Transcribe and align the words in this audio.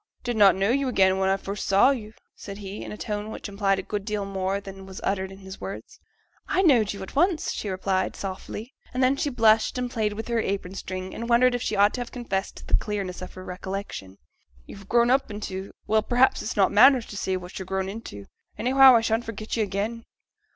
'I 0.01 0.23
did 0.23 0.37
not 0.37 0.55
know 0.55 0.71
you 0.71 0.87
again 0.87 1.19
when 1.19 1.29
I 1.29 1.37
first 1.37 1.67
saw 1.67 1.91
you,' 1.91 2.15
said 2.35 2.57
he, 2.57 2.83
in 2.83 2.91
a 2.91 2.97
tone 2.97 3.29
which 3.29 3.47
implied 3.47 3.77
a 3.77 3.83
good 3.83 4.03
deal 4.03 4.25
more 4.25 4.59
than 4.59 4.87
was 4.87 4.99
uttered 5.03 5.31
in 5.31 5.47
words. 5.59 5.99
'I 6.47 6.63
knowed 6.63 6.91
yo' 6.91 7.03
at 7.03 7.15
once,' 7.15 7.51
she 7.53 7.69
replied, 7.69 8.15
softly, 8.15 8.73
and 8.95 9.03
then 9.03 9.15
she 9.15 9.29
blushed 9.29 9.77
and 9.77 9.91
played 9.91 10.13
with 10.13 10.27
her 10.27 10.39
apron 10.41 10.73
string, 10.73 11.13
and 11.13 11.29
wondered 11.29 11.53
if 11.53 11.61
she 11.61 11.75
ought 11.75 11.93
to 11.93 12.01
have 12.01 12.11
confessed 12.11 12.55
to 12.57 12.65
the 12.65 12.73
clearness 12.77 13.21
of 13.21 13.35
her 13.35 13.45
recollection. 13.45 14.17
'You're 14.65 14.85
grown 14.85 15.11
up 15.11 15.29
into 15.29 15.71
well, 15.85 16.01
perhaps 16.01 16.41
it's 16.41 16.57
not 16.57 16.71
manners 16.71 17.05
to 17.05 17.15
say 17.15 17.37
what 17.37 17.59
you're 17.59 17.67
grown 17.67 17.87
into 17.87 18.25
anyhow, 18.57 18.95
I 18.95 19.01
shan't 19.01 19.23
forget 19.23 19.55
yo' 19.55 19.61
again.' 19.61 20.05